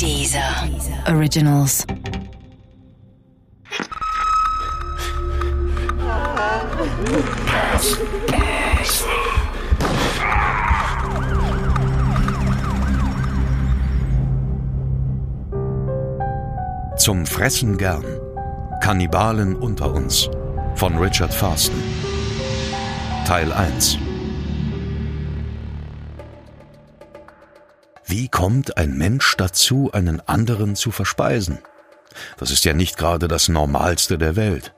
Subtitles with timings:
[0.00, 0.40] Dieser
[1.08, 1.86] Originals.
[16.96, 18.02] Zum Fressen gern.
[18.80, 20.30] Kannibalen unter uns.
[20.76, 21.76] Von Richard Farsten.
[23.26, 23.98] Teil 1.
[28.10, 31.60] Wie kommt ein Mensch dazu, einen anderen zu verspeisen?
[32.38, 34.74] Das ist ja nicht gerade das Normalste der Welt.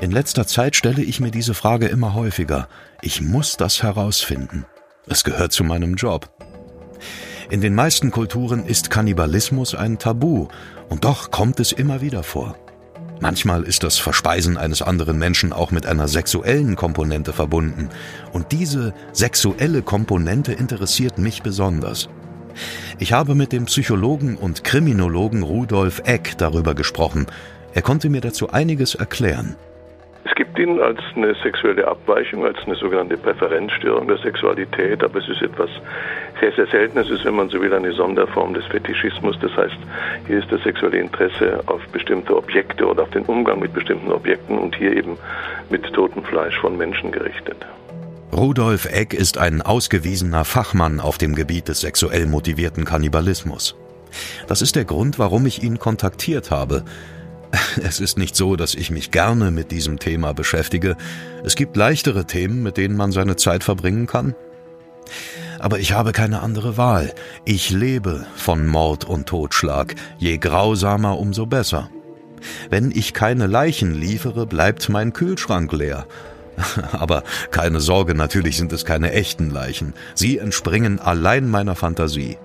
[0.00, 2.68] In letzter Zeit stelle ich mir diese Frage immer häufiger.
[3.00, 4.66] Ich muss das herausfinden.
[5.08, 6.30] Es gehört zu meinem Job.
[7.50, 10.46] In den meisten Kulturen ist Kannibalismus ein Tabu,
[10.88, 12.56] und doch kommt es immer wieder vor.
[13.22, 17.88] Manchmal ist das Verspeisen eines anderen Menschen auch mit einer sexuellen Komponente verbunden,
[18.32, 22.08] und diese sexuelle Komponente interessiert mich besonders.
[22.98, 27.26] Ich habe mit dem Psychologen und Kriminologen Rudolf Eck darüber gesprochen.
[27.74, 29.54] Er konnte mir dazu einiges erklären.
[30.24, 35.28] Es gibt ihn als eine sexuelle Abweichung, als eine sogenannte Präferenzstörung der Sexualität, aber es
[35.28, 35.68] ist etwas
[36.40, 39.36] sehr, sehr Seltenes, es ist, wenn man so will, eine Sonderform des Fetischismus.
[39.40, 39.76] Das heißt,
[40.28, 44.58] hier ist das sexuelle Interesse auf bestimmte Objekte oder auf den Umgang mit bestimmten Objekten
[44.58, 45.18] und hier eben
[45.70, 47.56] mit totem Fleisch von Menschen gerichtet.
[48.32, 53.76] Rudolf Eck ist ein ausgewiesener Fachmann auf dem Gebiet des sexuell motivierten Kannibalismus.
[54.46, 56.84] Das ist der Grund, warum ich ihn kontaktiert habe.
[57.82, 60.96] Es ist nicht so, dass ich mich gerne mit diesem Thema beschäftige.
[61.44, 64.34] Es gibt leichtere Themen, mit denen man seine Zeit verbringen kann.
[65.58, 67.14] Aber ich habe keine andere Wahl.
[67.44, 69.94] Ich lebe von Mord und Totschlag.
[70.18, 71.88] Je grausamer, umso besser.
[72.70, 76.06] Wenn ich keine Leichen liefere, bleibt mein Kühlschrank leer.
[76.92, 79.94] Aber keine Sorge, natürlich sind es keine echten Leichen.
[80.14, 82.38] Sie entspringen allein meiner Fantasie.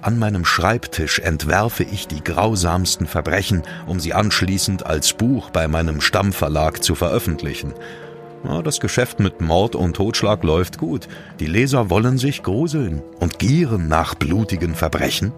[0.00, 6.00] An meinem Schreibtisch entwerfe ich die grausamsten Verbrechen, um sie anschließend als Buch bei meinem
[6.00, 7.74] Stammverlag zu veröffentlichen.
[8.64, 11.06] Das Geschäft mit Mord und Totschlag läuft gut.
[11.38, 15.32] Die Leser wollen sich gruseln und gieren nach blutigen Verbrechen.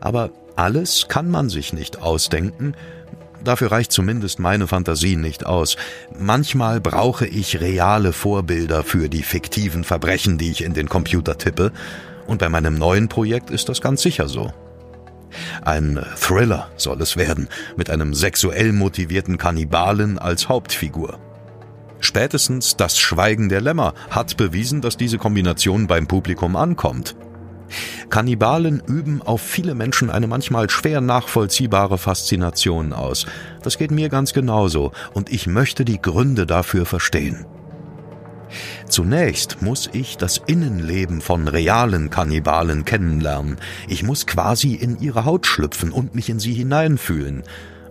[0.00, 2.76] Aber alles kann man sich nicht ausdenken,
[3.44, 5.76] Dafür reicht zumindest meine Fantasie nicht aus.
[6.18, 11.70] Manchmal brauche ich reale Vorbilder für die fiktiven Verbrechen, die ich in den Computer tippe,
[12.26, 14.52] und bei meinem neuen Projekt ist das ganz sicher so.
[15.62, 21.18] Ein Thriller soll es werden, mit einem sexuell motivierten Kannibalen als Hauptfigur.
[22.00, 27.16] Spätestens das Schweigen der Lämmer hat bewiesen, dass diese Kombination beim Publikum ankommt.
[28.10, 33.26] Kannibalen üben auf viele Menschen eine manchmal schwer nachvollziehbare Faszination aus.
[33.62, 37.46] Das geht mir ganz genauso, und ich möchte die Gründe dafür verstehen.
[38.88, 43.56] Zunächst muss ich das Innenleben von realen Kannibalen kennenlernen.
[43.88, 47.42] Ich muss quasi in ihre Haut schlüpfen und mich in sie hineinfühlen.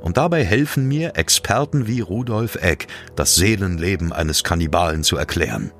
[0.01, 5.72] Und dabei helfen mir Experten wie Rudolf Eck, das Seelenleben eines Kannibalen zu erklären.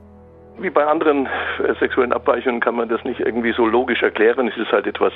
[0.59, 4.47] Wie bei anderen äh, sexuellen Abweichungen kann man das nicht irgendwie so logisch erklären.
[4.47, 5.11] Es ist halt etwas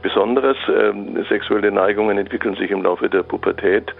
[0.00, 0.56] Besonderes.
[0.68, 3.94] Ähm, sexuelle Neigungen entwickeln sich im Laufe der Pubertät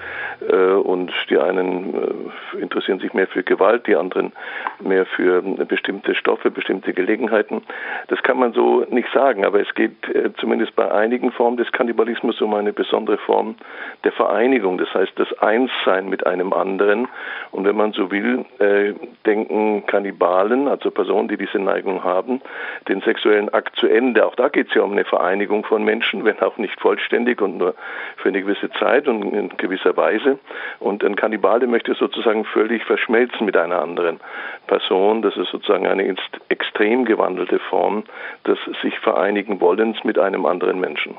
[0.49, 4.33] äh, und die einen äh, interessieren sich mehr für Gewalt, die anderen
[4.81, 7.63] mehr für bestimmte Stoffe, bestimmte Gelegenheiten.
[8.09, 11.71] Das kann man so nicht sagen, aber es geht äh, zumindest bei einigen Formen des
[11.71, 13.57] Kannibalismus um eine besondere Form
[14.05, 14.79] der Vereinigung.
[14.79, 17.09] Das heißt, das Einssein mit einem anderen.
[17.51, 18.95] Und wenn man so will, äh,
[19.27, 22.41] denken Kannibalen, also Personen, die diese Neigung haben,
[22.89, 24.25] den sexuellen Akt zu Ende.
[24.27, 27.59] Auch da geht es ja um eine Vereinigung von Menschen, wenn auch nicht vollständig und
[27.59, 27.75] nur
[28.17, 30.39] für eine gewisse Zeit und in gewisser Weise.
[30.79, 34.21] Und ein Kannibale möchte sozusagen völlig verschmelzen mit einer anderen
[34.67, 35.23] Person.
[35.23, 36.15] Das ist sozusagen eine
[36.49, 38.05] extrem gewandelte Form
[38.47, 41.17] des sich vereinigen Wollens mit einem anderen Menschen.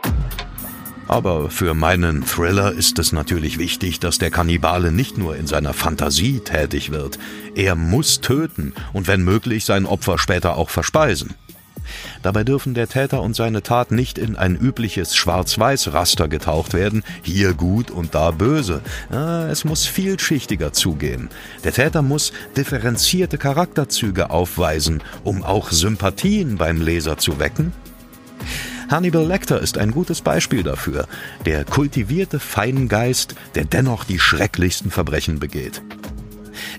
[1.09, 5.73] Aber für meinen Thriller ist es natürlich wichtig, dass der Kannibale nicht nur in seiner
[5.73, 7.17] Fantasie tätig wird.
[7.55, 11.33] Er muss töten und wenn möglich sein Opfer später auch verspeisen.
[12.21, 17.55] Dabei dürfen der Täter und seine Tat nicht in ein übliches Schwarz-Weiß-Raster getaucht werden, hier
[17.55, 18.81] gut und da böse.
[19.09, 21.29] Es muss vielschichtiger zugehen.
[21.63, 27.73] Der Täter muss differenzierte Charakterzüge aufweisen, um auch Sympathien beim Leser zu wecken
[28.89, 31.07] Hannibal Lecter ist ein gutes Beispiel dafür.
[31.45, 35.83] Der kultivierte Feingeist, der dennoch die schrecklichsten Verbrechen begeht.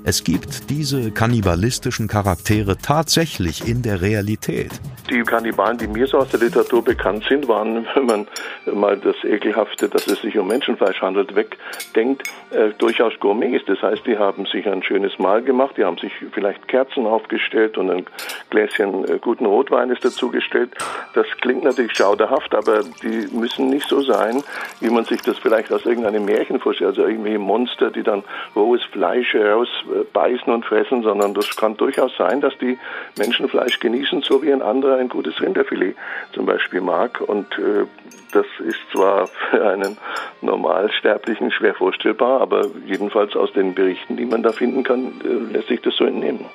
[0.02, 4.72] Es gibt diese kannibalistischen Charaktere tatsächlich in der Realität.
[5.10, 8.28] Die Kannibalen, die mir so aus der Literatur bekannt sind, waren, wenn man
[8.72, 13.64] mal das Ekelhafte, dass es sich um Menschenfleisch handelt, wegdenkt, äh, durchaus Gourmets.
[13.66, 17.76] Das heißt, die haben sich ein schönes Mahl gemacht, die haben sich vielleicht Kerzen aufgestellt
[17.76, 18.06] und ein
[18.50, 20.74] Gläschen äh, guten Rotweines dazugestellt.
[21.14, 24.42] Das klingt natürlich schauderhaft, aber die müssen nicht so sein,
[24.78, 28.22] wie man sich das vielleicht aus irgendeinem Märchen vorstellt, also irgendwelche Monster, die dann
[28.54, 32.78] rohes Fleisch herausbeißen und fressen, sondern das kann durchaus sein, dass die
[33.18, 35.96] Menschenfleisch genießen, so wie ein anderer ein gutes Rinderfilet
[36.32, 37.20] zum Beispiel mag.
[37.20, 37.86] Und äh,
[38.32, 39.96] das ist zwar für einen
[40.42, 45.68] Normalsterblichen schwer vorstellbar, aber jedenfalls aus den Berichten, die man da finden kann, äh, lässt
[45.68, 46.46] sich das so entnehmen.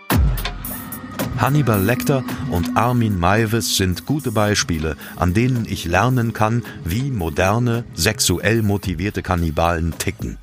[1.37, 7.83] Hannibal Lecter und Armin Maivis sind gute Beispiele, an denen ich lernen kann, wie moderne,
[7.93, 10.37] sexuell motivierte Kannibalen ticken.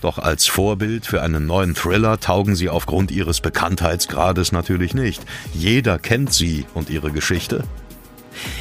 [0.00, 5.22] Doch als Vorbild für einen neuen Thriller taugen sie aufgrund ihres Bekanntheitsgrades natürlich nicht.
[5.52, 7.64] Jeder kennt sie und ihre Geschichte.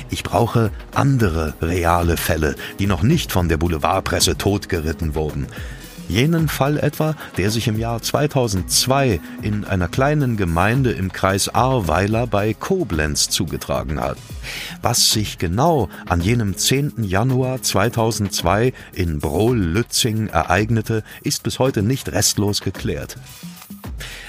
[0.09, 5.47] Ich brauche andere reale Fälle, die noch nicht von der Boulevardpresse totgeritten wurden.
[6.07, 12.27] Jenen Fall etwa, der sich im Jahr 2002 in einer kleinen Gemeinde im Kreis Ahrweiler
[12.27, 14.17] bei Koblenz zugetragen hat.
[14.81, 17.03] Was sich genau an jenem 10.
[17.03, 23.17] Januar 2002 in Brohl-Lützing ereignete, ist bis heute nicht restlos geklärt.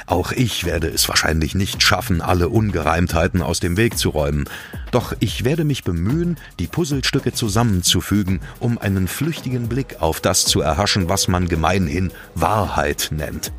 [0.06, 4.48] Auch ich werde es wahrscheinlich nicht schaffen, alle Ungereimtheiten aus dem Weg zu räumen.
[4.92, 10.60] Doch ich werde mich bemühen, die Puzzlestücke zusammenzufügen, um einen flüchtigen Blick auf das zu
[10.60, 13.52] erhaschen, was man gemeinhin Wahrheit nennt.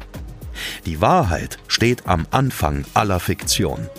[0.85, 3.89] Die Wahrheit steht am Anfang aller Fiktion.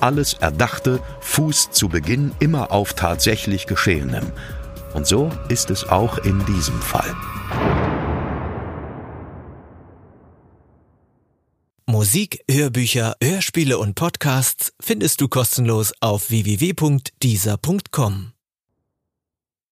[0.00, 4.30] Alles Erdachte fußt zu Beginn immer auf tatsächlich Geschehenem.
[4.94, 7.14] Und so ist es auch in diesem Fall.
[11.86, 18.32] Musik, Hörbücher, Hörspiele und Podcasts findest du kostenlos auf www.dieser.com.